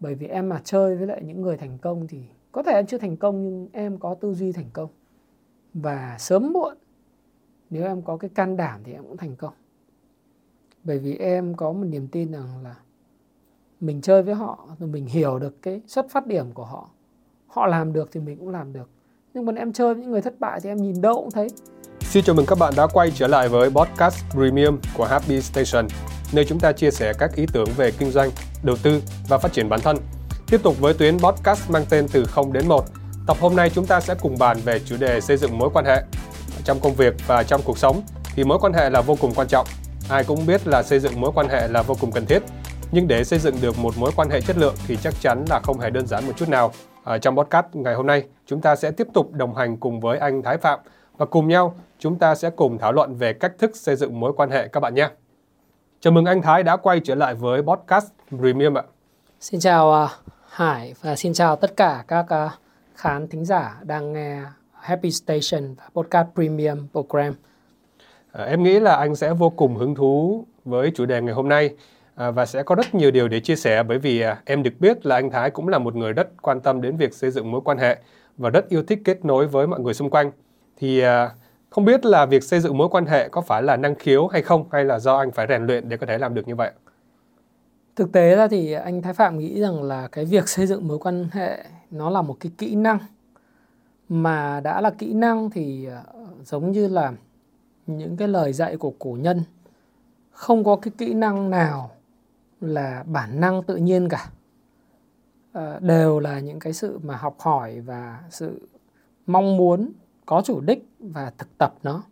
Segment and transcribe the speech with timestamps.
[0.00, 2.18] bởi vì em mà chơi với lại những người thành công thì
[2.52, 4.90] có thể em chưa thành công nhưng em có tư duy thành công.
[5.74, 6.76] Và sớm muộn
[7.70, 9.54] nếu em có cái can đảm thì em cũng thành công.
[10.84, 12.74] Bởi vì em có một niềm tin rằng là
[13.80, 16.90] mình chơi với họ rồi mình hiểu được cái xuất phát điểm của họ.
[17.46, 18.90] Họ làm được thì mình cũng làm được.
[19.34, 21.48] Nhưng mà em chơi với những người thất bại thì em nhìn đâu cũng thấy.
[22.00, 25.86] Xin chào mừng các bạn đã quay trở lại với podcast Premium của Happy Station,
[26.32, 28.30] nơi chúng ta chia sẻ các ý tưởng về kinh doanh,
[28.62, 29.96] đầu tư và phát triển bản thân.
[30.46, 32.84] Tiếp tục với tuyến podcast mang tên từ 0 đến 1.
[33.26, 35.84] Tập hôm nay chúng ta sẽ cùng bàn về chủ đề xây dựng mối quan
[35.84, 36.02] hệ.
[36.64, 38.02] Trong công việc và trong cuộc sống
[38.34, 39.66] thì mối quan hệ là vô cùng quan trọng.
[40.08, 42.42] Ai cũng biết là xây dựng mối quan hệ là vô cùng cần thiết.
[42.92, 45.60] Nhưng để xây dựng được một mối quan hệ chất lượng thì chắc chắn là
[45.62, 46.72] không hề đơn giản một chút nào.
[47.04, 50.18] Ở trong podcast ngày hôm nay, chúng ta sẽ tiếp tục đồng hành cùng với
[50.18, 50.80] anh Thái Phạm
[51.16, 54.32] và cùng nhau chúng ta sẽ cùng thảo luận về cách thức xây dựng mối
[54.36, 55.08] quan hệ các bạn nhé.
[56.02, 58.06] Chào mừng anh Thái đã quay trở lại với podcast
[58.38, 58.82] Premium ạ.
[59.40, 60.10] Xin chào uh,
[60.50, 62.52] Hải và xin chào tất cả các uh,
[62.94, 64.42] khán thính giả đang nghe
[64.72, 67.34] Happy Station và podcast Premium program.
[68.32, 71.48] À, em nghĩ là anh sẽ vô cùng hứng thú với chủ đề ngày hôm
[71.48, 71.70] nay
[72.14, 74.74] à, và sẽ có rất nhiều điều để chia sẻ bởi vì à, em được
[74.80, 77.50] biết là anh Thái cũng là một người rất quan tâm đến việc xây dựng
[77.50, 77.98] mối quan hệ
[78.36, 80.30] và rất yêu thích kết nối với mọi người xung quanh.
[80.76, 81.30] Thì à,
[81.70, 84.42] không biết là việc xây dựng mối quan hệ có phải là năng khiếu hay
[84.42, 86.72] không hay là do anh phải rèn luyện để có thể làm được như vậy?
[87.96, 90.98] Thực tế ra thì anh Thái Phạm nghĩ rằng là cái việc xây dựng mối
[90.98, 92.98] quan hệ nó là một cái kỹ năng
[94.08, 96.02] mà đã là kỹ năng thì ờ,
[96.44, 97.12] giống như là
[97.86, 99.42] những cái lời dạy của cổ nhân
[100.30, 101.90] không có cái kỹ năng nào
[102.60, 104.30] là bản năng tự nhiên cả
[105.52, 108.68] à, đều là những cái sự mà học hỏi và sự
[109.26, 109.92] mong muốn
[110.30, 112.02] có chủ đích và thực tập nó.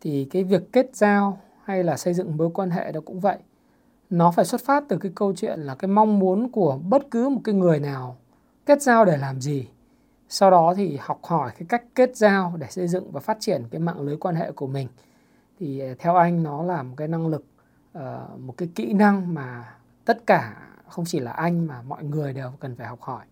[0.00, 3.38] Thì cái việc kết giao hay là xây dựng mối quan hệ đó cũng vậy.
[4.10, 7.28] Nó phải xuất phát từ cái câu chuyện là cái mong muốn của bất cứ
[7.28, 8.16] một cái người nào
[8.66, 9.68] kết giao để làm gì.
[10.28, 13.62] Sau đó thì học hỏi cái cách kết giao để xây dựng và phát triển
[13.70, 14.88] cái mạng lưới quan hệ của mình.
[15.58, 17.44] Thì ờ, theo anh nó là một cái năng lực
[17.92, 20.56] ờ, một cái kỹ năng mà tất cả,
[20.88, 23.24] không chỉ là anh mà mọi người đều cần phải học hỏi.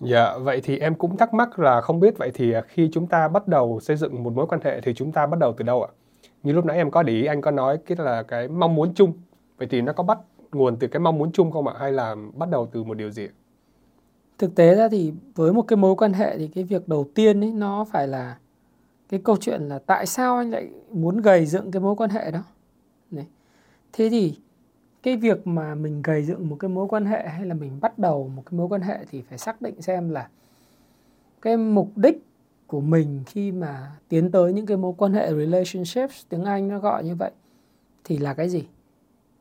[0.00, 3.06] Dạ, vậy thì em cũng thắc mắc là không biết vậy thì à, khi chúng
[3.06, 5.64] ta bắt đầu xây dựng một mối quan hệ thì chúng ta bắt đầu từ
[5.64, 5.90] đâu ạ?
[6.42, 8.94] Như lúc nãy em có để ý anh có nói cái là cái mong muốn
[8.94, 9.12] chung.
[9.58, 10.18] Vậy thì nó có bắt
[10.52, 13.10] nguồn từ cái mong muốn chung không ạ hay là bắt đầu từ một điều
[13.10, 13.28] gì?
[14.38, 17.44] Thực tế ra thì với một cái mối quan hệ thì cái việc đầu tiên
[17.44, 18.36] ấy nó phải là
[19.08, 22.30] cái câu chuyện là tại sao anh lại muốn gầy dựng cái mối quan hệ
[22.30, 22.42] đó.
[23.10, 23.26] Đấy.
[23.92, 24.38] Thế thì
[25.04, 27.98] cái việc mà mình gầy dựng một cái mối quan hệ hay là mình bắt
[27.98, 30.28] đầu một cái mối quan hệ thì phải xác định xem là
[31.42, 32.24] cái mục đích
[32.66, 36.78] của mình khi mà tiến tới những cái mối quan hệ relationships tiếng Anh nó
[36.78, 37.30] gọi như vậy
[38.04, 38.64] thì là cái gì?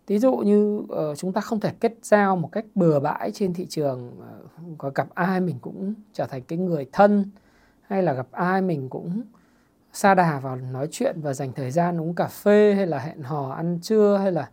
[0.08, 3.54] Ví dụ như uh, chúng ta không thể kết giao một cách bừa bãi trên
[3.54, 7.30] thị trường uh, có gặp ai mình cũng trở thành cái người thân
[7.82, 9.22] hay là gặp ai mình cũng
[9.94, 13.22] xa đà vào nói chuyện và dành thời gian uống cà phê hay là hẹn
[13.22, 14.50] hò ăn trưa hay là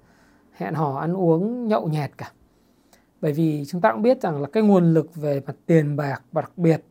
[0.61, 2.33] hẹn hò ăn uống nhậu nhẹt cả.
[3.21, 6.23] Bởi vì chúng ta cũng biết rằng là cái nguồn lực về mặt tiền bạc
[6.33, 6.85] và đặc biệt,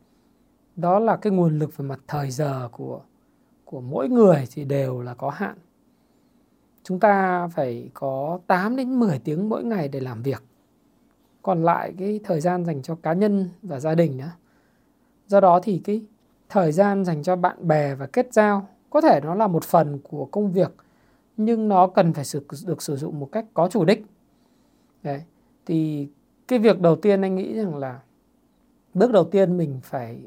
[0.75, 3.01] đó là cái nguồn lực về mặt thời giờ của
[3.65, 5.57] của mỗi người thì đều là có hạn.
[6.83, 10.43] Chúng ta phải có 8 đến 10 tiếng mỗi ngày để làm việc.
[11.41, 14.31] Còn lại cái thời gian dành cho cá nhân và gia đình nữa
[15.27, 16.01] do đó thì cái
[16.49, 19.99] thời gian dành cho bạn bè và kết giao có thể nó là một phần
[20.03, 20.71] của công việc
[21.41, 24.05] nhưng nó cần phải sử, được sử dụng một cách có chủ đích.
[25.03, 25.23] Đấy
[25.65, 26.07] thì
[26.47, 27.99] cái việc đầu tiên anh nghĩ rằng là
[28.93, 30.19] bước đầu tiên mình phải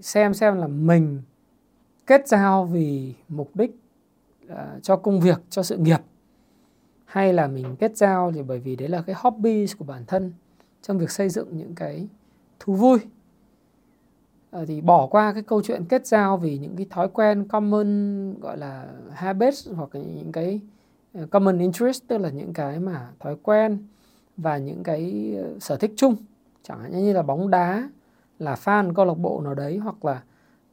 [0.00, 1.22] xem xem là mình
[2.06, 3.70] kết giao vì mục đích
[4.52, 6.00] uh, cho công việc cho sự nghiệp
[7.04, 10.32] hay là mình kết giao thì bởi vì đấy là cái hobby của bản thân
[10.82, 12.08] trong việc xây dựng những cái
[12.60, 12.98] thú vui.
[14.50, 18.34] Ờ, thì bỏ qua cái câu chuyện kết giao vì những cái thói quen common,
[18.40, 20.60] gọi là habits hoặc là những cái
[21.14, 23.78] ờ, common interest, tức là những cái mà thói quen
[24.36, 26.16] và những cái ờ, sở thích chung.
[26.62, 27.90] Chẳng hạn như là bóng đá
[28.38, 30.22] là fan câu lạc bộ nào đấy hoặc là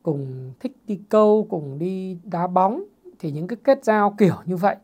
[0.03, 2.83] cùng thích đi câu, cùng đi đá bóng,
[3.19, 4.75] thì những cái kết giao kiểu như vậy,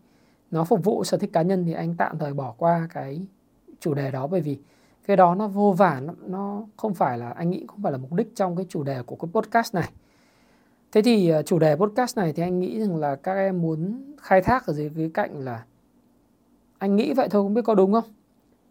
[0.51, 3.21] nó phục vụ sở thích cá nhân thì anh tạm thời bỏ qua cái
[3.79, 4.57] chủ đề đó bởi vì
[5.07, 8.13] cái đó nó vô vàn nó không phải là, anh nghĩ không phải là mục
[8.13, 9.89] đích trong cái chủ đề của cái podcast này.
[10.91, 14.03] Thế thì ờ, chủ đề podcast này thì anh nghĩ rằng là các em muốn
[14.21, 15.63] khai thác ở dưới cái cạnh là,
[16.77, 18.03] anh nghĩ vậy thôi, không biết có đúng không?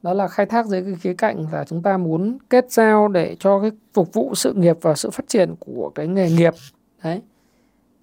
[0.02, 3.36] Đó là khai thác dưới cái khía cạnh là chúng ta muốn kết giao để
[3.38, 6.54] cho cái phục vụ sự nghiệp và sự phát triển của cái nghề nghiệp.
[7.04, 7.22] Đấy.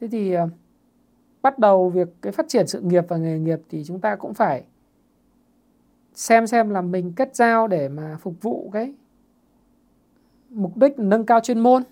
[0.02, 0.48] Thế thì ờ,
[1.42, 4.34] bắt đầu việc cái phát triển sự nghiệp và nghề nghiệp thì chúng ta cũng
[4.34, 4.64] phải
[6.14, 8.94] xem xem là mình kết giao để mà phục vụ cái
[10.50, 11.84] mục đích nâng cao chuyên môn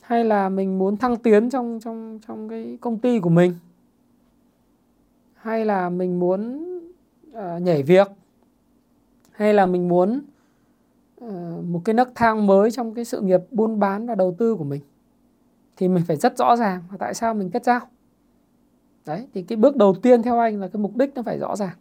[0.00, 3.54] hay là mình muốn thăng tiến trong trong trong cái công ty của mình
[5.34, 6.64] hay là mình muốn
[7.30, 8.08] uh, nhảy việc
[9.30, 10.20] hay là mình muốn
[11.24, 14.54] uh, một cái nấc thang mới trong cái sự nghiệp buôn bán và đầu tư
[14.54, 14.82] của mình.
[15.76, 17.80] Thì mình phải rất rõ ràng là tại sao mình kết giao.
[19.06, 21.56] Đấy thì cái bước đầu tiên theo anh là cái mục đích nó phải rõ
[21.56, 21.76] ràng.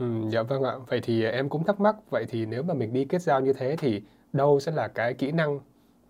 [0.00, 0.74] Ừ, dạ vâng ạ.
[0.88, 3.40] Vậy thì à, em cũng thắc mắc, vậy thì nếu mà mình đi kết giao
[3.40, 4.02] như thế thì
[4.32, 5.60] đâu sẽ là cái kỹ năng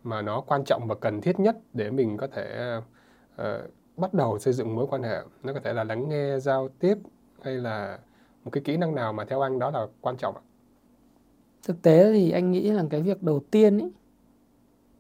[0.03, 2.77] mà nó quan trọng và cần thiết nhất để mình có thể
[3.43, 3.45] uh,
[3.97, 5.17] bắt đầu xây dựng mối quan hệ?
[5.43, 6.95] Nó có thể là lắng nghe, giao tiếp
[7.43, 7.99] hay là
[8.45, 10.43] một cái kỹ năng nào mà theo anh đó là quan trọng ạ?
[11.63, 13.91] Thực tế thì anh nghĩ là cái việc đầu tiên ấy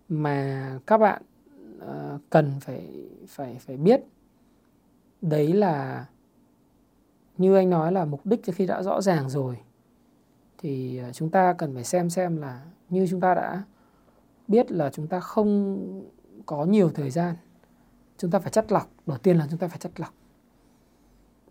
[0.08, 1.22] mà các bạn
[1.76, 2.88] uh, cần phải
[3.28, 4.00] phải phải biết
[5.22, 6.06] đấy là
[7.40, 9.56] như anh nói là mục đích khi đã rõ ràng rồi
[10.58, 13.62] thì à, chúng ta cần phải xem xem là như chúng ta đã
[14.48, 15.78] biết là chúng ta không
[16.46, 17.34] có nhiều thời gian
[18.18, 20.14] chúng ta phải chất lọc đầu tiên là chúng ta phải chất lọc.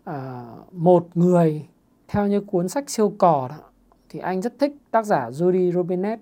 [0.04, 1.68] À, một người
[2.08, 3.56] theo như cuốn sách siêu cò đó
[4.08, 6.20] thì anh rất thích tác giả Judy Robinet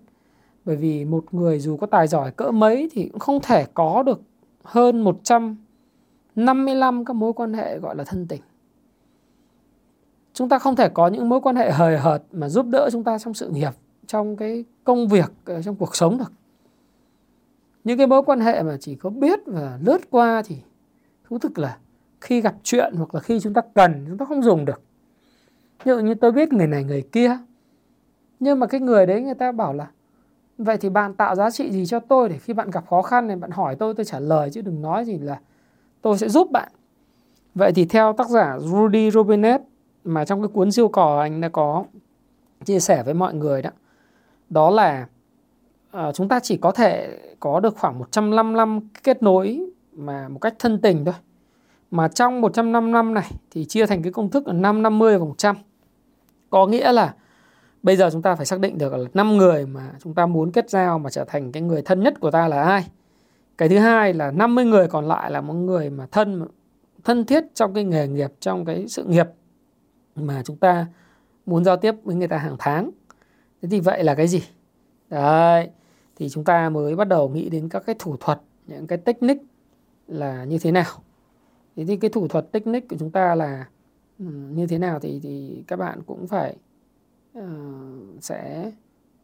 [0.65, 4.03] bởi vì một người dù có tài giỏi cỡ mấy thì cũng không thể có
[4.03, 4.21] được
[4.63, 8.41] hơn 155 các mối quan hệ gọi là thân tình
[10.39, 13.05] chúng ta không thể có những mối quan hệ hời hợt mà giúp đỡ chúng
[13.05, 13.71] ta trong sự nghiệp,
[14.07, 16.33] trong cái công việc ờ, trong cuộc sống được.
[17.85, 20.57] Những cái mối quan hệ mà chỉ có biết và lướt qua thì
[21.29, 21.79] thú thực là
[22.21, 24.81] khi gặp chuyện hoặc là khi chúng ta cần, chúng ta không dùng được.
[25.85, 27.39] Ví dụ như tôi biết người này, người kia.
[28.41, 29.91] Nhưng mà cái người đấy người ta bảo là,
[30.59, 33.27] vậy thì bạn tạo giá trị gì cho tôi để khi bạn gặp khó khăn
[33.27, 35.41] này bạn hỏi tôi tôi trả lời chứ đừng nói gì là
[36.03, 36.73] tôi sẽ giúp bạn.
[37.55, 39.61] Vậy thì theo tác giả Rudy Robinet
[40.09, 41.85] mà trong cái cuốn siêu cò anh đã có
[42.65, 43.71] chia sẻ với mọi người đó
[44.51, 45.07] đó là
[45.97, 49.61] uh, chúng ta chỉ có thể có được khoảng 155 kết nối
[49.93, 51.15] mà một cách thân tình thôi.
[51.91, 55.25] Mà trong 105 năm này thì chia thành cái công thức là 5 50 và
[55.25, 55.57] 100
[56.51, 57.15] có nghĩa là
[57.83, 60.53] bây giờ chúng ta phải xác định được là 5 người mà chúng ta muốn
[60.53, 62.89] kết giao mà trở thành cái người thân nhất của ta là ai.
[63.59, 66.47] Cái thứ hai là 50 người còn lại là một người mà thân
[67.05, 69.27] thân thiết trong cái nghề nghiệp trong cái sự nghiệp
[70.27, 70.87] mà chúng ta
[71.47, 72.91] muốn giao tiếp với người ta hàng tháng.
[73.63, 74.43] Thế thì vậy là cái gì?
[75.11, 75.71] Đấy
[76.17, 79.45] thì chúng ta mới bắt đầu nghĩ đến các cái thủ thuật những cái technique
[80.07, 80.93] là như thế nào.
[81.77, 83.69] Thế thì cái thủ thuật technique của chúng ta là
[84.19, 86.57] như thế nào thì thì các bạn cũng phải
[87.39, 87.45] uh,
[88.21, 88.73] sẽ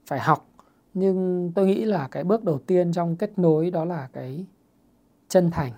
[0.06, 0.48] phải học.
[0.94, 4.46] Nhưng tôi nghĩ là cái bước đầu tiên trong kết nối đó là cái
[5.28, 5.72] chân thành.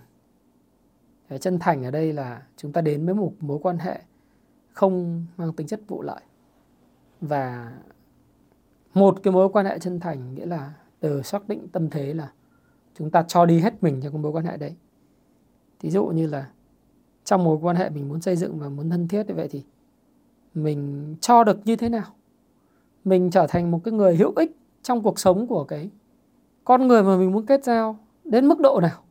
[1.29, 4.01] Cái chân thành ở đây là chúng ta đến với một mối quan hệ
[4.77, 6.21] không mang tính chất vụ lợi.
[7.21, 7.73] Và
[8.95, 12.33] một cái mối quan hệ chân thành, nghĩa là từ xác định tâm thế là
[12.99, 14.77] chúng ta cho đi hết mình cho cái mối quan hệ đấy.
[15.79, 16.51] Thí dụ như là
[17.25, 19.65] trong mối quan hệ mình muốn xây dựng và muốn thân thiết như vậy thì
[20.55, 22.15] mình cho được như thế nào?
[23.05, 25.91] Mình trở thành một cái người hữu ích trong cuộc sống của cái
[26.65, 29.03] con người mà mình muốn kết giao đến mức độ nào?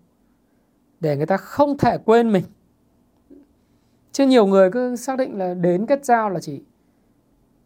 [0.99, 2.43] Để người ta không thể quên mình
[4.15, 6.61] chứ nhiều người cứ xác định là đến kết giao là chỉ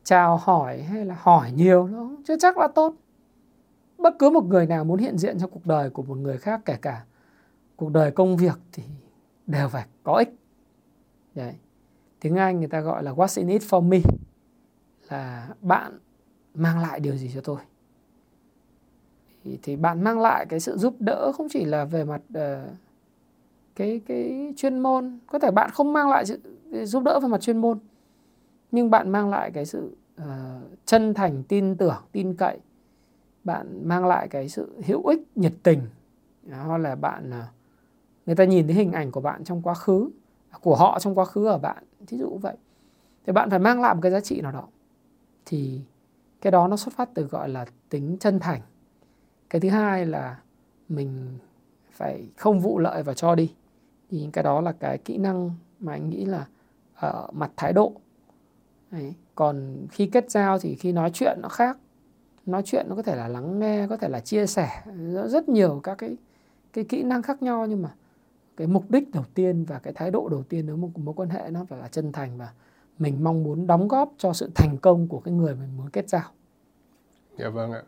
[0.03, 2.95] chào hỏi hay là hỏi nhiều nó chưa chắc là tốt.
[3.97, 6.61] Bất cứ một người nào muốn hiện diện trong cuộc đời của một người khác
[6.65, 7.03] kể cả
[7.75, 8.83] cuộc đời công việc thì
[9.47, 10.29] đều phải có ích.
[11.35, 11.53] Đấy.
[12.19, 13.99] tiếng anh người ta gọi là what's in it for me?
[15.09, 15.99] Là bạn
[16.53, 17.59] mang lại điều gì cho tôi?
[19.43, 22.73] Thì, thì bạn mang lại cái sự giúp đỡ không chỉ là về mặt uh,
[23.79, 25.19] cái cái chuyên môn.
[25.27, 26.39] Có thể bạn không mang lại sự
[26.85, 27.79] giúp đỡ về mặt chuyên môn
[28.71, 30.25] nhưng bạn mang lại cái sự uh,
[30.85, 32.57] chân thành tin tưởng tin cậy.
[33.43, 35.81] Bạn mang lại cái sự hữu ích nhiệt tình.
[36.65, 37.45] Hoặc là bạn uh,
[38.25, 40.09] người ta nhìn thấy hình ảnh của bạn trong quá khứ
[40.61, 42.57] của họ trong quá khứ ở bạn thí dụ vậy.
[43.25, 44.67] Thì bạn phải mang lại một cái giá trị nào đó.
[45.45, 45.81] Thì
[46.41, 48.61] cái đó nó xuất phát từ gọi là tính chân thành.
[49.49, 50.39] Cái thứ hai là
[50.89, 51.37] mình
[51.91, 53.53] phải không vụ lợi và cho đi
[54.09, 56.47] thì cái đó là cái kỹ năng mà anh nghĩ là
[56.95, 57.93] ở mặt thái độ
[58.91, 59.13] Đấy.
[59.35, 61.77] còn khi kết giao thì khi nói chuyện nó khác
[62.45, 64.83] nói chuyện nó có thể là lắng nghe, có thể là chia sẻ
[65.27, 66.17] rất nhiều các cái
[66.73, 67.89] cái kỹ năng khác nhau nhưng mà
[68.57, 71.29] cái mục đích đầu tiên và cái thái độ đầu tiên nếu một mối quan
[71.29, 72.49] hệ nó phải là chân thành và
[72.99, 76.09] mình mong muốn đóng góp cho sự thành công của cái người mình muốn kết
[76.09, 76.31] giao.
[77.37, 77.81] Dạ vâng ạ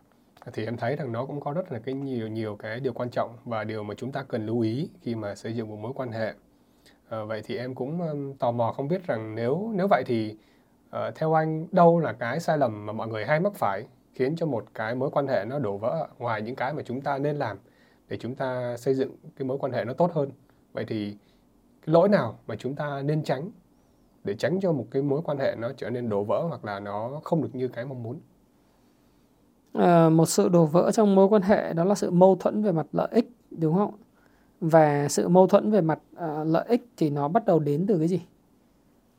[0.54, 3.10] thì em thấy rằng nó cũng có rất là cái nhiều nhiều cái điều quan
[3.10, 5.92] trọng và điều mà chúng ta cần lưu ý khi mà xây dựng một mối
[5.96, 6.34] quan hệ.
[7.10, 10.36] À, vậy thì em cũng um, tò mò không biết rằng nếu nếu vậy thì
[10.90, 13.84] uh, theo anh đâu là cái sai lầm mà mọi người hay mắc phải
[14.14, 17.02] khiến cho một cái mối quan hệ nó đổ vỡ ngoài những cái mà chúng
[17.02, 17.58] ta nên làm
[18.08, 20.32] để chúng ta xây dựng cái mối quan hệ nó tốt hơn?
[20.74, 21.18] Vậy thì
[21.86, 23.52] cái lỗi nào mà chúng ta nên tránh
[24.24, 26.80] để tránh cho một cái mối quan hệ nó trở nên đổ vỡ hoặc là
[26.80, 28.20] nó không được như cái mong muốn?
[29.74, 32.72] À, một sự đổ vỡ trong mối quan hệ đó là sự mâu thuẫn về
[32.72, 33.94] mặt lợi ích đúng không?
[34.62, 37.98] Và sự mâu thuẫn về mặt uh, lợi ích thì nó bắt đầu đến từ
[37.98, 38.22] cái gì?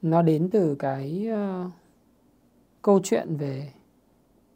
[0.03, 1.71] Nó đến từ cái uh,
[2.83, 3.73] câu chuyện về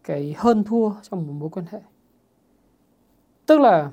[0.04, 1.80] cái hơn thua trong một mối quan hệ.
[3.46, 3.90] Tức là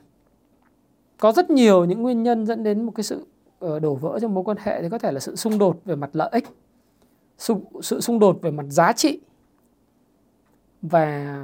[1.19, 3.25] có rất nhiều những nguyên nhân dẫn đến một cái sự
[3.61, 6.09] đổ vỡ trong mối quan hệ thì có thể là sự xung đột về mặt
[6.13, 6.45] lợi ích
[7.81, 9.19] sự xung đột về mặt giá trị
[10.81, 11.37] và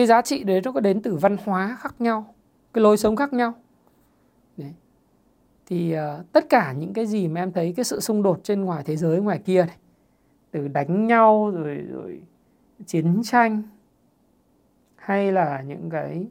[0.00, 2.34] cái giá trị đấy nó có đến từ văn hóa khác nhau
[2.72, 3.52] cái lối sống khác nhau.
[4.56, 4.74] Đấy.
[5.66, 8.60] thì uh, tất cả những cái gì mà em thấy cái sự xung đột trên
[8.60, 9.76] ngoài thế giới ngoài kia này
[10.50, 12.20] từ đánh nhau rồi rồi
[12.86, 13.62] chiến tranh
[14.96, 16.26] hay là những cái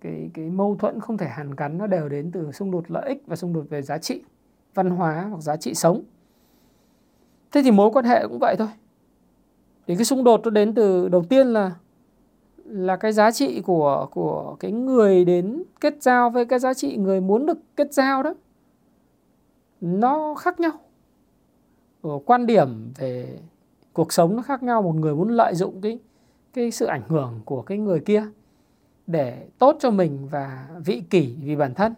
[0.00, 3.08] cái cái mâu thuẫn không thể hàn gắn nó đều đến từ xung đột lợi
[3.08, 4.22] ích và xung đột về giá trị
[4.74, 6.02] văn hóa hoặc giá trị sống.
[7.52, 8.68] Thế thì mối quan hệ cũng vậy thôi.
[9.86, 11.74] Thì cái xung đột nó đến từ đầu tiên là
[12.68, 16.96] là cái giá trị của của cái người đến kết giao với cái giá trị
[16.96, 18.34] người muốn được kết giao đó.
[19.80, 20.72] Nó khác nhau.
[22.02, 23.38] Ở quan điểm về
[23.92, 24.82] cuộc sống nó khác nhau.
[24.82, 25.98] Một người muốn lợi dụng cái
[26.52, 28.24] cái sự ảnh hưởng của cái người kia
[29.06, 31.94] để tốt cho mình và vị kỷ vì bản thân.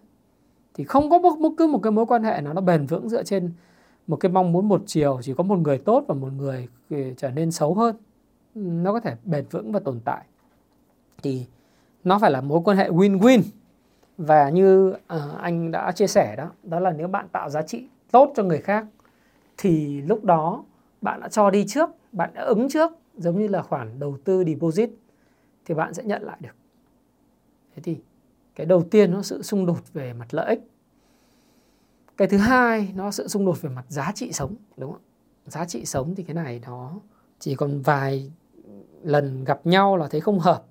[0.74, 3.22] Thì không có bất cứ một cái mối quan hệ nào nó bền vững dựa
[3.22, 3.50] trên
[4.06, 5.18] một cái mong muốn một chiều.
[5.22, 7.96] Chỉ có một người tốt và một người ừ, trở nên xấu hơn.
[8.54, 10.24] Nó có thể bền vững và tồn tại
[11.22, 11.46] thì
[12.04, 13.42] nó phải là mối quan hệ win-win.
[14.18, 14.98] Và như uh,
[15.40, 18.60] anh đã chia sẻ đó đó là nếu bạn tạo giá trị tốt cho người
[18.60, 18.86] khác
[19.58, 20.64] thì lúc đó
[21.00, 24.44] bạn đã cho đi trước bạn đã ứng trước giống như là khoản đầu tư
[24.44, 24.90] deposit
[25.64, 26.54] thì bạn sẽ nhận lại được.
[27.74, 27.96] Thế thì
[28.54, 30.60] cái đầu tiên nó sự xung đột về mặt lợi ích.
[32.16, 35.02] Cái thứ hai nó sự xung đột về mặt giá trị sống đúng không
[35.46, 36.92] giá trị sống thì cái này nó
[37.38, 38.32] chỉ còn vài
[39.02, 40.64] lần gặp nhau là thấy không hợp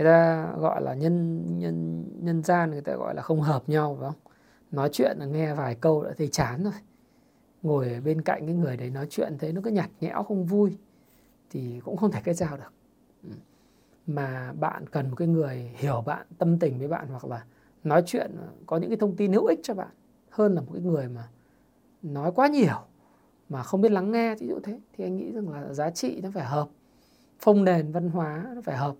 [0.00, 3.96] người ta gọi là nhân nhân nhân gian, người ta gọi là không hợp nhau,
[4.00, 4.20] phải không?
[4.70, 6.72] Nói chuyện là nghe vài câu đã thấy chán rồi.
[7.62, 10.44] Ngồi ở bên cạnh cái người đấy nói chuyện thấy nó cứ nhạt nhẽo, không
[10.44, 10.78] vui,
[11.50, 12.72] thì cũng không thể kết giao được.
[13.22, 13.30] Ừ.
[14.06, 17.44] Mà bạn cần một cái người hiểu bạn, tâm tình với bạn, hoặc là
[17.84, 19.90] nói chuyện, có những cái thông tin hữu ích cho bạn
[20.30, 21.28] hơn là một cái người mà
[22.02, 22.78] nói quá nhiều,
[23.48, 24.80] mà không biết lắng nghe ví dụ thế.
[24.92, 26.68] Thì anh nghĩ rằng là giá trị nó phải hợp
[27.40, 28.94] phong nền văn hóa nó phải hợp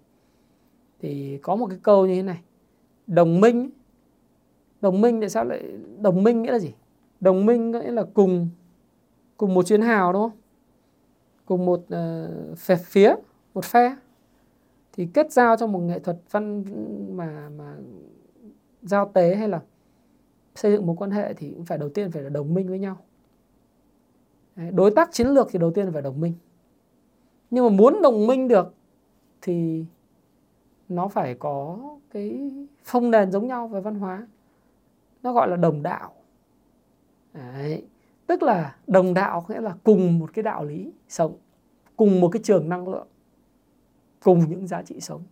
[1.00, 2.40] thì có một cái câu như thế này.
[3.06, 3.70] Đồng minh
[4.80, 5.62] đồng minh tại sao lại
[6.00, 6.74] đồng minh nghĩa là gì?
[7.20, 8.48] Đồng minh nghĩa là cùng
[9.36, 10.38] cùng một chuyến hào đúng không?
[11.46, 13.14] Cùng một ờ, uh, phe phía
[13.54, 13.96] một phe.
[14.92, 16.64] Thì kết giao trong một nghệ thuật văn
[17.16, 17.76] mà mà
[18.82, 19.60] giao tế hay là
[20.54, 22.78] xây dựng một quan hệ thì cũng phải đầu tiên phải là đồng minh với
[22.78, 22.96] nhau.
[24.72, 26.32] Đối tác chiến lược thì đầu tiên phải đồng minh.
[27.50, 28.74] Nhưng mà muốn đồng minh được
[29.42, 29.84] thì
[30.90, 31.78] nó phải có
[32.10, 32.52] cái
[32.84, 34.26] phong nền giống nhau về văn hóa.
[35.22, 36.12] Nó gọi là đồng đạo.
[37.32, 37.86] Đấy.
[38.26, 41.36] tức là đồng đạo nghĩa là cùng một cái đạo lý sống,
[41.96, 43.06] cùng một cái trường năng lượng,
[44.22, 45.22] cùng những giá trị sống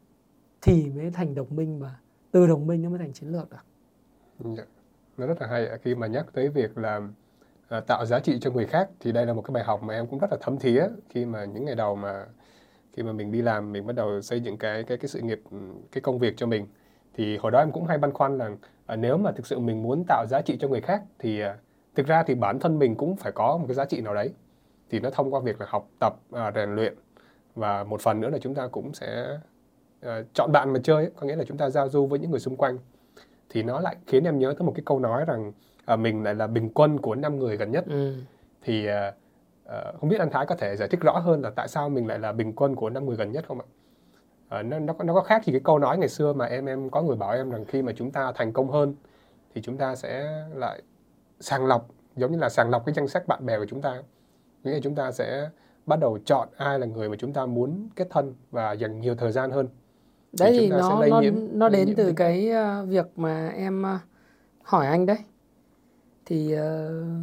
[0.61, 1.99] thì mới thành đồng minh mà
[2.31, 3.65] từ đồng minh nó mới thành chiến lược được.
[4.57, 4.65] Dạ.
[5.17, 7.01] Nó rất là hay khi mà nhắc tới việc là
[7.69, 9.95] à, tạo giá trị cho người khác thì đây là một cái bài học mà
[9.95, 12.27] em cũng rất là thấm thía khi mà những ngày đầu mà
[12.99, 15.41] khi mà mình đi làm mình bắt đầu xây dựng cái cái cái sự nghiệp
[15.93, 16.67] cái công việc cho mình.
[17.15, 18.51] Thì hồi đó em cũng hay băn khoăn là
[18.87, 21.57] à, nếu mà thực sự mình muốn tạo giá trị cho người khác thì à,
[21.95, 24.33] thực ra thì bản thân mình cũng phải có một cái giá trị nào đấy.
[24.91, 26.95] Thì nó thông qua việc là học tập à, rèn luyện.
[27.55, 29.39] Và một phần nữa là chúng ta cũng sẽ
[30.01, 32.41] à, chọn bạn mà chơi có nghĩa là chúng ta giao du với những người
[32.41, 32.79] xung quanh.
[33.49, 35.53] Thì nó lại khiến em nhớ tới một cái câu nói rằng
[35.85, 37.85] à, mình lại là bình quân của năm người gần nhất.
[37.89, 38.15] Ừ.
[38.63, 39.13] thì à,
[39.69, 42.07] Ờ, không biết anh Thái có thể giải thích rõ hơn là tại sao mình
[42.07, 43.67] lại là bình quân của năm người gần nhất không ạ?
[44.61, 46.91] Uh, nó, nó nó có khác gì cái câu nói ngày xưa mà em em
[46.91, 48.95] có người bảo em rằng khi mà chúng ta thành công hơn
[49.55, 50.83] thì chúng ta sẽ lại
[51.41, 54.03] sàng lọc giống như là sàng lọc cái danh sách bạn bè của chúng ta.
[54.65, 55.51] Nghĩa là chúng ta sẽ
[55.87, 59.15] bắt đầu chọn ai là người mà chúng ta muốn kết thân và dành nhiều
[59.15, 59.69] thời gian hơn.
[60.41, 62.51] Đấy thì, thì nó nó nhiễm, nó đến từ cái
[62.83, 63.85] uh, việc mà em
[64.63, 65.19] hỏi anh đấy
[66.29, 66.61] thì uh,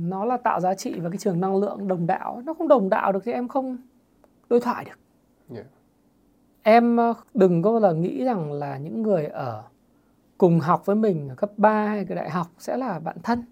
[0.02, 2.42] nó là tạo giá trị và cái trường năng lượng đồng đạo.
[2.46, 3.78] Nó không đồng đạo được thì em không
[4.50, 5.00] đối thoại được.
[5.56, 5.68] Yeah.
[6.64, 9.64] em uh, đừng có là nghĩ rằng là những người ở
[10.38, 13.44] cùng học với mình ở cấp 3 hay cái đại học sẽ là bạn thân.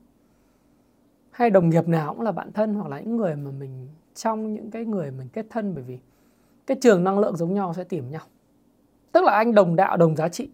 [1.31, 4.53] Hay đồng nghiệp nào cũng là bạn thân hoặc là những người mà mình trong
[4.53, 5.75] những cái người mình kết thân.
[5.75, 5.99] Bởi vì
[6.67, 8.23] cái trường năng lượng giống nhau sẽ tìm nhau.
[9.11, 10.49] Tức là anh đồng đạo đồng giá trị.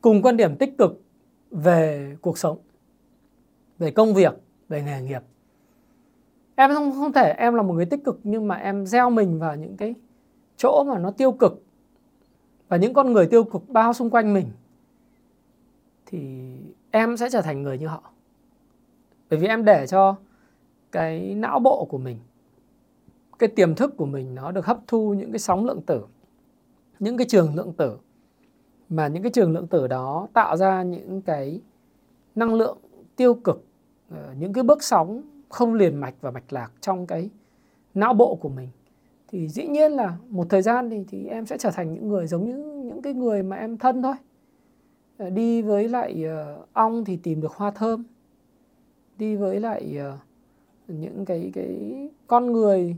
[0.00, 1.02] Cùng quan điểm tích cực
[1.50, 2.58] về cuộc sống
[3.78, 4.34] về công việc,
[4.68, 5.22] về nghề nghiệp.
[6.54, 9.38] Em không không thể, em là một người tích cực, nhưng mà em gieo mình
[9.38, 9.94] vào những cái
[10.56, 11.62] chỗ mà nó tiêu cực.
[12.68, 14.46] Và những con người tiêu cực bao xung quanh mình,
[16.06, 16.52] thì
[16.90, 18.12] em sẽ trở thành người như họ.
[19.30, 20.16] Bởi vì em để cho
[20.92, 22.18] cái não bộ của mình,
[23.38, 26.04] cái tiềm thức của mình nó được hấp thu những cái sóng lượng tử,
[26.98, 27.98] những cái trường lượng tử.
[28.88, 31.60] Mà những cái trường lượng tử đó tạo ra những cái
[32.34, 32.78] năng lượng
[33.16, 33.64] tiêu cực
[34.10, 37.30] Ờ, những cái bước sóng không liền mạch và mạch lạc trong cái
[37.94, 38.68] não bộ của mình.
[39.28, 42.26] Thì dĩ nhiên là một thời gian thì thì em sẽ trở thành những người
[42.26, 44.14] giống như những cái người mà em thân thôi.
[45.18, 48.04] Ờ, đi với lại uh, ong thì tìm được hoa thơm.
[49.18, 50.20] Đi với lại uh,
[50.88, 52.96] những cái cái con người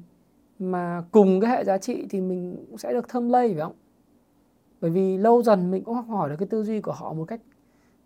[0.59, 3.75] mà cùng cái hệ giá trị thì mình cũng sẽ được thơm lây phải không?
[4.81, 7.25] Bởi vì lâu dần mình cũng học hỏi được cái tư duy của họ một
[7.25, 7.41] cách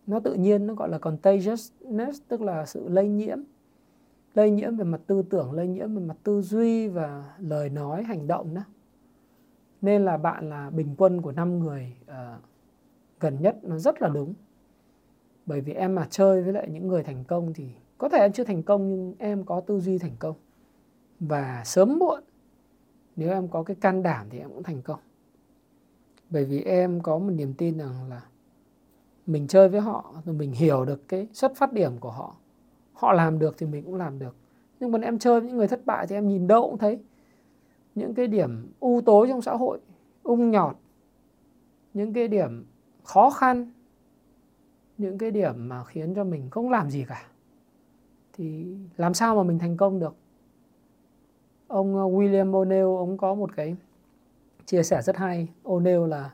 [0.07, 3.39] nó tự nhiên nó gọi là contagiousness tức là sự lây nhiễm.
[4.35, 8.03] Lây nhiễm về mặt tư tưởng lây nhiễm về mặt tư duy và lời nói
[8.03, 8.63] hành động đó.
[9.83, 12.43] Nên là bạn là bình quân của năm người uh,
[13.21, 14.35] gần nhất nó rất là đúng.
[15.47, 17.69] Bởi vì em mà chơi với lại những người thành công thì
[17.99, 20.37] có thể em chưa thành công nhưng em có tư duy thành công.
[21.21, 22.23] Và sớm muộn
[23.17, 25.01] nếu em có cái can đảm thì em cũng thành công.
[26.31, 28.23] Bởi vì em có một niềm tin rằng là
[29.27, 32.37] mình chơi với họ, rồi mình hiểu được cái xuất phát điểm của họ.
[32.93, 34.37] Họ làm được thì mình cũng làm được.
[34.81, 36.99] Nhưng mà em chơi với những người thất bại thì em nhìn đâu cũng thấy
[37.95, 39.81] những cái điểm u tối trong xã hội,
[40.23, 40.77] ung nhọt,
[41.95, 42.67] những cái điểm
[43.05, 43.73] khó khăn,
[44.99, 47.23] những cái điểm mà khiến cho mình không làm gì cả.
[48.33, 50.15] Thì làm sao mà mình thành công được?
[51.69, 53.77] Ông ờ, William O'Neill, ông có một cái
[54.67, 55.49] chia sẻ rất hay.
[55.65, 56.31] O'Neill là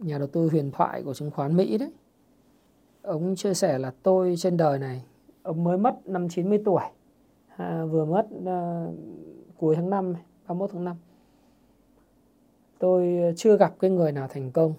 [0.00, 1.92] nhà đầu tư huyền thoại của chứng khoán Mỹ đấy.
[3.02, 5.04] Ông chia sẻ là tôi trên đời này
[5.42, 6.82] ông mới mất năm 90 tuổi
[7.56, 8.86] à, vừa mất à,
[9.56, 10.14] cuối tháng 5
[10.48, 10.96] 31 tháng 5
[12.78, 14.74] tôi chưa gặp cái người nào thành công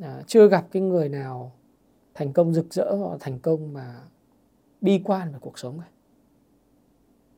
[0.00, 1.52] à, chưa gặp cái người nào
[2.14, 4.00] thành công rực rỡ hoặc thành công mà
[4.80, 5.88] bi quan về cuộc sống này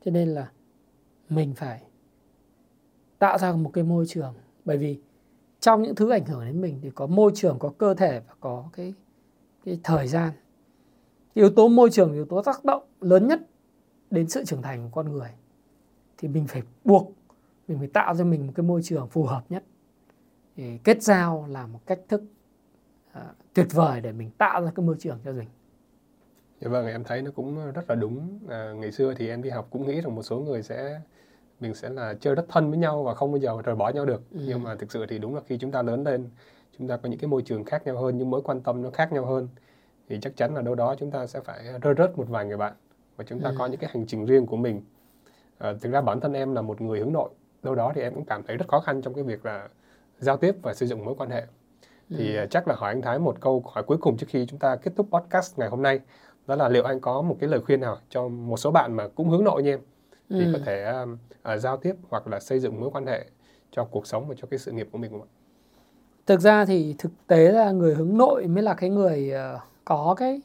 [0.04, 0.50] cho nên là
[1.28, 1.82] mình phải
[3.18, 4.34] tạo ra một cái môi trường.
[4.64, 5.00] Bởi vì
[5.66, 8.34] trong những thứ ảnh hưởng đến mình thì có môi trường có cơ thể và
[8.40, 8.94] có cái
[9.64, 10.32] cái thời gian
[11.34, 13.40] yếu tố môi trường yếu tố tác động lớn nhất
[14.10, 15.30] đến sự trưởng thành của con người
[16.18, 17.12] thì mình phải buộc
[17.68, 19.64] mình phải tạo cho mình một cái môi trường phù hợp nhất
[20.56, 22.22] thì kết giao là một cách thức
[23.18, 23.22] uh,
[23.54, 25.48] tuyệt vời để mình tạo ra cái môi trường cho mình
[26.60, 28.38] Dạ vâng, em thấy nó cũng rất là đúng.
[28.48, 31.00] À, ngày xưa thì em đi học cũng nghĩ rằng một số người sẽ
[31.60, 34.04] mình sẽ là chơi rất thân với nhau và không bao giờ rời bỏ nhau
[34.04, 34.22] được.
[34.30, 34.40] Ừ.
[34.46, 36.28] Nhưng mà thực sự thì đúng là khi chúng ta lớn lên,
[36.78, 38.90] chúng ta có những cái môi trường khác nhau hơn, những mối quan tâm nó
[38.90, 39.48] khác nhau hơn
[40.08, 42.56] thì chắc chắn là đâu đó chúng ta sẽ phải rơi rớt một vài người
[42.56, 42.72] bạn
[43.16, 43.54] và chúng ta ừ.
[43.58, 44.82] có những cái hành trình riêng của mình.
[45.58, 47.30] À, thực ra bản thân em là một người hướng nội,
[47.62, 49.68] đâu đó thì em cũng cảm thấy rất khó khăn trong cái việc là
[50.18, 51.42] giao tiếp và xây dựng mối quan hệ.
[52.10, 52.46] Thì ừ.
[52.50, 54.92] chắc là hỏi anh Thái một câu hỏi cuối cùng trước khi chúng ta kết
[54.96, 56.00] thúc podcast ngày hôm nay
[56.46, 59.08] đó là liệu anh có một cái lời khuyên nào cho một số bạn mà
[59.08, 59.80] cũng hướng nội như em
[60.30, 60.52] thì ừ.
[60.52, 63.26] có thể uh, giao tiếp hoặc là xây dựng mối quan hệ
[63.70, 65.30] cho cuộc sống và cho cái sự nghiệp của mình không ạ?
[66.26, 70.14] Thực ra thì thực tế là người hướng nội mới là cái người uh, có
[70.18, 70.40] cái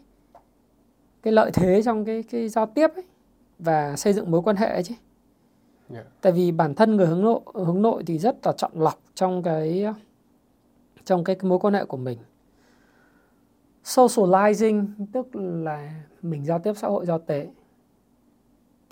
[1.23, 3.05] cái lợi thế trong cái cái giao tiếp ấy
[3.59, 4.95] và xây dựng mối quan hệ ấy chứ.
[5.93, 6.05] Yeah.
[6.21, 9.43] Tại vì bản thân người hướng nội hướng nội thì rất là chọn lọc trong
[9.43, 9.85] cái
[11.05, 12.17] trong cái, cái mối quan hệ của mình
[13.83, 17.47] socializing tức là mình giao tiếp xã hội giao tế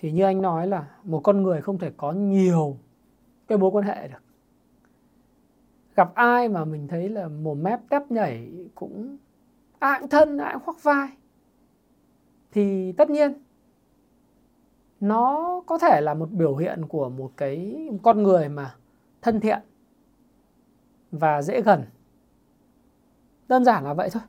[0.02, 2.78] thì như anh nói là một con người không thể có nhiều
[3.48, 4.24] cái mối quan hệ được.
[5.96, 9.18] Gặp ai mà mình thấy là mồm mép tép nhảy cũng
[9.80, 11.08] ai cũng thân ai cũng khoác vai,
[12.52, 13.34] thì tất nhiên
[15.00, 18.76] nó có thể là một biểu hiện của một cái con người mà
[19.22, 19.60] thân thiện
[21.12, 21.84] và dễ gần.
[23.48, 24.24] Đơn giản là vậy thôi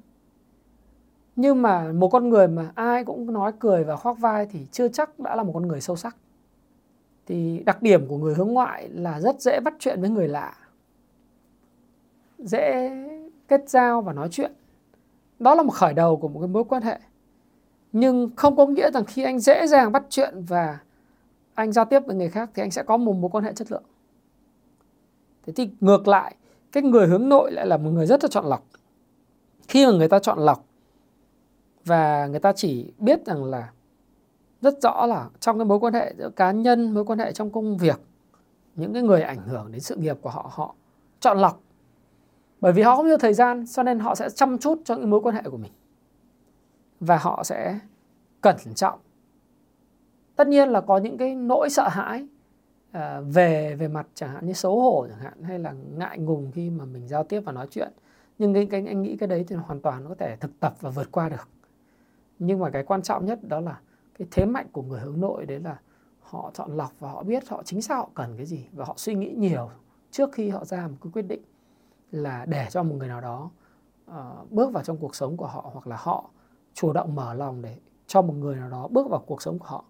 [1.41, 4.89] nhưng mà một con người mà ai cũng nói cười và khoác vai thì chưa
[4.89, 6.17] chắc đã là một con người sâu sắc.
[7.27, 10.57] Thì đặc điểm của người hướng ngoại là rất dễ bắt chuyện với người lạ,
[12.39, 12.91] dễ
[13.49, 14.53] kết giao và nói chuyện.
[15.39, 16.99] Đó là một khởi đầu của một cái mối quan hệ.
[17.93, 20.79] Nhưng không có nghĩa rằng khi anh dễ dàng bắt chuyện và
[21.55, 23.73] anh giao tiếp với người khác thì anh sẽ có một mối quan hệ chất
[23.73, 23.85] lượng.
[25.47, 26.35] Thế thì ngược lại,
[26.73, 28.67] cái người hướng nội lại là một người rất là chọn lọc.
[29.69, 30.70] Khi mà người ta chọn lọc
[31.91, 33.73] và người ta chỉ biết rằng là
[34.61, 37.51] rất rõ là trong cái mối quan hệ giữa cá nhân mối quan hệ trong
[37.51, 38.01] công việc
[38.75, 40.75] những cái người ảnh hưởng đến sự nghiệp của họ họ
[41.21, 41.61] chọn lọc.
[42.61, 45.11] Bởi vì họ không nhiều thời gian cho nên họ sẽ chăm chút cho những
[45.11, 45.73] mối quan hệ của mình.
[47.01, 47.79] Và họ sẽ
[48.41, 48.99] cẩn trọng.
[50.37, 52.27] Tất nhiên là có những cái nỗi sợ hãi
[52.93, 56.51] à, về về mặt chẳng hạn như xấu hổ chẳng hạn hay là ngại ngùng
[56.55, 57.93] khi mà mình giao tiếp và nói chuyện.
[58.39, 60.91] Nhưng cái, cái anh nghĩ cái đấy thì hoàn toàn có thể thực tập và
[60.91, 61.49] vượt qua được
[62.41, 63.81] nhưng mà cái quan trọng nhất đó là
[64.19, 65.81] cái thế mạnh của người hướng nội đấy là
[66.21, 68.95] họ chọn lọc và họ biết họ chính xác họ cần cái gì và họ
[68.97, 69.71] suy nghĩ nhiều
[70.11, 71.43] trước khi họ ra một cái quyết định
[72.11, 73.51] là để cho một người nào đó
[74.11, 76.31] uh, bước vào trong cuộc sống của họ hoặc là họ
[76.75, 77.77] chủ động mở lòng để
[78.07, 79.85] cho một người nào đó bước vào cuộc sống của họ.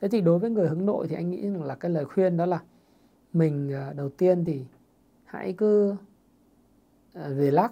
[0.00, 2.46] Thế thì đối với người hướng nội thì anh nghĩ là cái lời khuyên đó
[2.46, 2.62] là
[3.32, 4.66] mình uh, đầu tiên thì
[5.24, 5.96] hãy cứ uh,
[7.14, 7.70] relax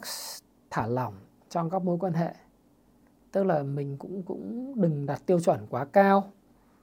[0.70, 1.14] thả lỏng
[1.48, 2.34] trong các mối quan hệ
[3.32, 6.32] tức là mình cũng cũng đừng đặt tiêu chuẩn quá cao.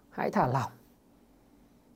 [0.10, 0.71] Hãy thả lỏng.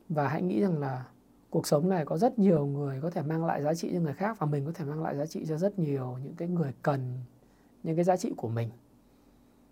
[0.10, 1.06] Và hãy nghĩ rằng là
[1.50, 4.14] cuộc sống này có rất nhiều người có thể mang lại giá trị cho người
[4.14, 6.74] khác và mình có thể mang lại giá trị cho rất nhiều những cái người
[6.82, 7.14] cần
[7.84, 8.70] những cái giá trị của mình.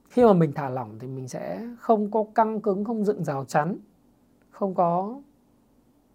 [0.10, 3.46] Khi mà mình thả lỏng thì mình sẽ không có căng cứng, không dựng rào
[3.46, 3.78] chắn,
[4.50, 5.22] không có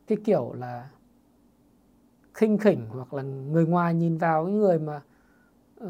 [0.07, 0.91] cái kiểu là
[2.35, 5.03] khinh khỉnh hoặc là người ngoài nhìn vào những người mà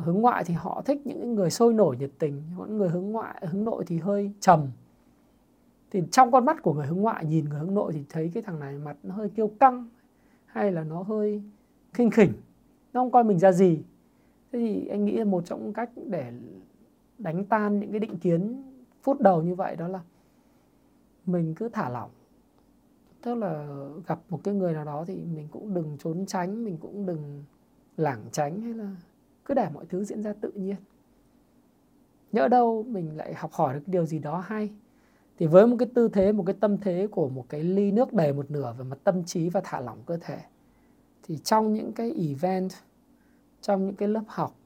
[0.00, 3.46] hướng ngoại thì họ thích những người sôi nổi nhiệt tình những người hướng ngoại,
[3.50, 4.66] hướng nội thì hơi trầm.
[5.90, 8.42] Thì trong con mắt của người hướng ngoại, nhìn người hướng nội thì thấy cái
[8.42, 9.88] thằng này mặt nó hơi kiêu căng,
[10.46, 11.42] hay là nó hơi
[11.92, 12.32] khinh khỉnh,
[12.92, 13.82] nó không coi mình ra gì.
[14.52, 16.32] Thế thì anh nghĩ là một trong những cách để
[17.18, 18.62] đánh tan những cái định kiến
[19.02, 20.00] phút đầu như vậy đó là
[21.26, 22.10] mình cứ thả lỏng.
[23.22, 23.66] Tức là
[24.06, 27.44] gặp một cái người nào đó thì mình cũng đừng trốn tránh, mình cũng đừng
[27.96, 28.96] lảng tránh hay là
[29.44, 30.76] cứ để mọi thứ diễn ra tự nhiên.
[32.32, 34.70] Nhỡ đâu mình lại học hỏi được điều gì đó hay.
[35.38, 38.12] Thì với một cái tư thế, một cái tâm thế của một cái ly nước
[38.12, 40.38] đầy một nửa về mặt tâm trí và thả lỏng cơ thể,
[41.22, 42.70] thì trong những cái event,
[43.60, 44.56] trong những cái lớp học,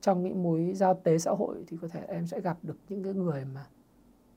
[0.00, 3.02] trong những mối giao tế xã hội thì có thể em sẽ gặp được những
[3.02, 3.66] cái người mà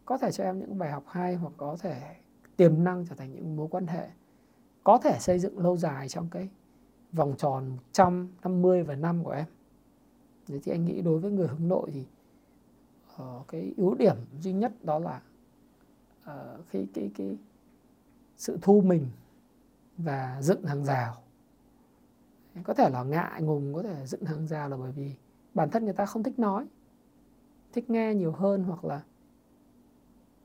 [0.05, 2.15] có thể cho em những bài học hay hoặc có thể
[2.57, 4.07] tiềm năng trở thành những mối quan hệ,
[4.83, 6.49] có thể xây dựng lâu dài trong cái
[7.17, 9.45] vòng tròn 150 và năm của em.
[10.47, 12.05] Thế thì anh nghĩ đối với người hướng nội thì
[13.21, 15.21] uh, cái ưu điểm duy nhất đó là
[16.23, 17.37] uh, cái cái cái
[18.37, 19.07] sự thu mình
[19.97, 21.15] và dựng hàng rào
[22.63, 25.11] có thể là ngại ngùng có thể dựng hàng rào là bởi vì
[25.53, 26.65] bản thân người ta không thích nói
[27.73, 29.03] thích nghe nhiều hơn hoặc là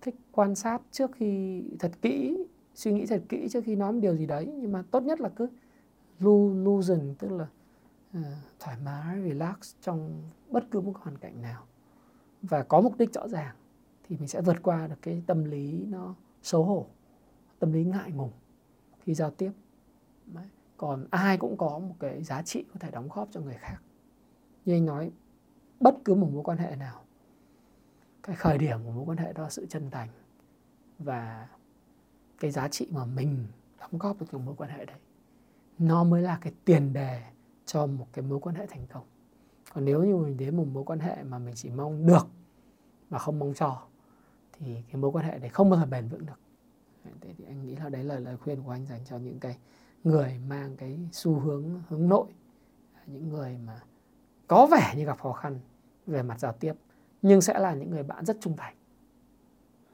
[0.00, 3.98] thích quan sát trước khi thật kỹ suy nghĩ thật kỹ trước khi nói một
[4.02, 5.48] điều gì đấy nhưng mà tốt nhất là cứ
[6.64, 7.46] loosen tức là
[8.18, 8.24] uh,
[8.61, 11.66] thoải mái relax trong bất cứ một hoàn cảnh nào
[12.42, 13.56] và có mục đích rõ ràng
[14.08, 16.87] thì mình sẽ vượt qua được cái tâm lý nó xấu hổ
[17.58, 18.32] tâm lý ngại ngùng
[19.00, 19.52] khi giao tiếp
[20.26, 20.48] Đấy.
[20.76, 23.76] còn ai cũng có một cái giá trị có thể đóng góp cho người khác
[24.64, 25.12] như anh nói
[25.80, 27.02] bất cứ một mối quan hệ nào
[28.22, 30.08] cái khởi điểm của mối quan hệ đó là sự chân thành
[30.98, 31.48] và
[32.40, 33.46] cái giá trị mà mình
[33.80, 34.96] đóng góp được trong mối quan hệ đấy
[35.82, 37.22] nó mới là cái tiền đề
[37.66, 39.04] cho một cái mối quan hệ thành công
[39.74, 42.26] còn nếu như mình đến một mối quan hệ mà mình chỉ mong được
[43.10, 43.82] mà không mong cho
[44.52, 46.40] thì cái mối quan hệ đấy không bao giờ bền vững được
[47.20, 49.58] thế thì anh nghĩ là đấy là lời khuyên của anh dành cho những cái
[50.04, 52.26] người mang cái xu hướng hướng nội
[53.06, 53.80] những người mà
[54.46, 55.60] có vẻ như gặp khó khăn
[56.06, 56.74] về mặt giao tiếp
[57.22, 58.74] nhưng sẽ là những người bạn rất trung thành.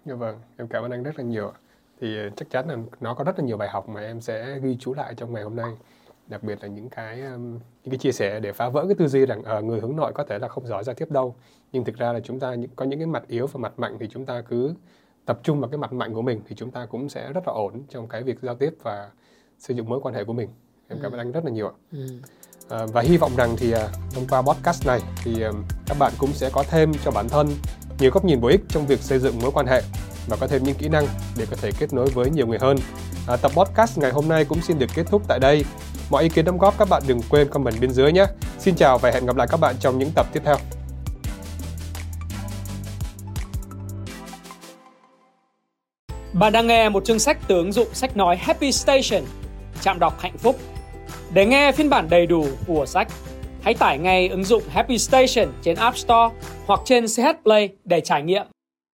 [0.04, 1.52] Dạ vâng, em cảm ơn anh rất là nhiều.
[2.00, 4.58] Thì ờ, chắc chắn là nó có rất là nhiều bài học mà em sẽ
[4.62, 5.72] ghi chú lại trong ngày hôm nay.
[6.26, 9.26] Đặc biệt là những cái những cái chia sẻ để phá vỡ cái tư duy
[9.26, 11.34] rằng uh, người hướng nội có thể là không giỏi giao tiếp đâu.
[11.72, 14.08] Nhưng thực ra là chúng ta có những cái mặt yếu và mặt mạnh thì
[14.08, 14.74] chúng ta cứ
[15.24, 17.52] tập trung vào cái mặt mạnh của mình thì chúng ta cũng sẽ rất là
[17.52, 19.10] ổn trong cái việc giao tiếp và
[19.58, 20.48] xây dựng mối quan hệ của mình.
[20.88, 21.20] Em cảm ơn ừ.
[21.20, 21.74] anh rất là nhiều ạ.
[21.92, 21.98] Ừ.
[22.68, 25.50] À, và hy vọng rằng thì à, thông qua podcast này thì à,
[25.86, 27.48] các bạn cũng sẽ có thêm cho bản thân
[27.98, 29.82] nhiều góc nhìn bổ ích trong việc xây dựng mối quan hệ
[30.28, 31.06] và có thêm những kỹ năng
[31.38, 32.76] để có thể kết nối với nhiều người hơn.
[33.28, 35.64] À, tập podcast ngày hôm nay cũng xin được kết thúc tại đây.
[36.10, 38.24] Mọi ý kiến đóng góp các bạn đừng quên comment bên dưới nhé.
[38.58, 40.56] Xin chào và hẹn gặp lại các bạn trong những tập tiếp theo.
[46.32, 49.22] Bạn đang nghe một chương sách từ ứng dụng sách nói Happy Station.
[49.82, 50.56] Chạm đọc hạnh phúc
[51.32, 53.08] để nghe phiên bản đầy đủ của sách,
[53.62, 56.34] hãy tải ngay ứng dụng Happy Station trên App Store
[56.66, 58.46] hoặc trên CH Play để trải nghiệm.